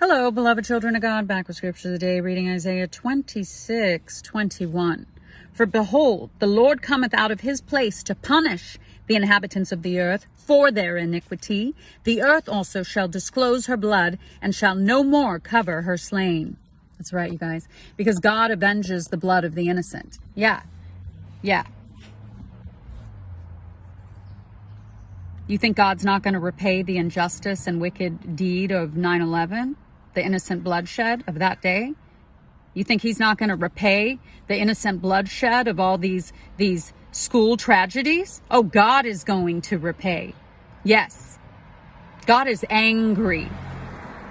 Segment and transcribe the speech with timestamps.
[0.00, 5.06] Hello, beloved children of God, back with scripture of the day, reading Isaiah 26, 21.
[5.52, 9.98] For behold, the Lord cometh out of his place to punish the inhabitants of the
[9.98, 11.74] earth for their iniquity.
[12.04, 16.56] The earth also shall disclose her blood and shall no more cover her slain.
[16.96, 17.66] That's right, you guys.
[17.96, 20.18] Because God avenges the blood of the innocent.
[20.34, 20.62] Yeah.
[21.42, 21.64] Yeah.
[25.46, 29.76] You think God's not going to repay the injustice and wicked deed of 9 11?
[30.14, 31.94] The innocent bloodshed of that day?
[32.74, 37.56] You think he's not going to repay the innocent bloodshed of all these these school
[37.56, 38.42] tragedies?
[38.50, 40.34] Oh, God is going to repay.
[40.84, 41.38] Yes.
[42.26, 43.48] God is angry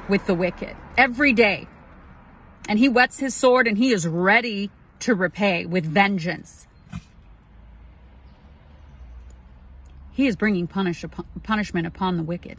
[0.08, 1.68] with the wicked every day.
[2.70, 4.70] And he whets his sword and he is ready
[5.00, 6.68] to repay with vengeance.
[10.18, 12.58] He is bringing punish upon, punishment upon the wicked.